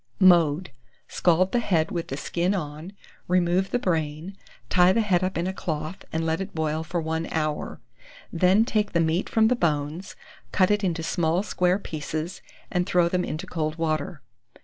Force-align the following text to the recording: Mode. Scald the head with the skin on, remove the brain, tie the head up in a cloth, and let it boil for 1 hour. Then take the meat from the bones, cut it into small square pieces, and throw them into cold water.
Mode. 0.19 0.71
Scald 1.07 1.51
the 1.51 1.59
head 1.59 1.91
with 1.91 2.07
the 2.07 2.17
skin 2.17 2.55
on, 2.55 2.93
remove 3.27 3.69
the 3.69 3.77
brain, 3.77 4.35
tie 4.67 4.91
the 4.91 5.01
head 5.01 5.23
up 5.23 5.37
in 5.37 5.45
a 5.45 5.53
cloth, 5.53 6.03
and 6.11 6.25
let 6.25 6.41
it 6.41 6.55
boil 6.55 6.83
for 6.83 6.99
1 6.99 7.27
hour. 7.31 7.79
Then 8.33 8.65
take 8.65 8.93
the 8.93 8.99
meat 8.99 9.29
from 9.29 9.47
the 9.47 9.55
bones, 9.55 10.15
cut 10.51 10.71
it 10.71 10.83
into 10.83 11.03
small 11.03 11.43
square 11.43 11.77
pieces, 11.77 12.41
and 12.71 12.87
throw 12.87 13.09
them 13.09 13.23
into 13.23 13.45
cold 13.45 13.75
water. 13.75 14.23